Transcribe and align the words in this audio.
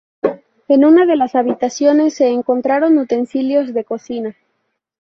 En 0.67 0.83
una 0.83 1.05
de 1.05 1.15
las 1.15 1.35
habitaciones 1.35 2.15
se 2.15 2.29
encontraron 2.29 2.97
utensilios 2.97 3.71
de 3.71 3.83
cocina. 3.83 4.35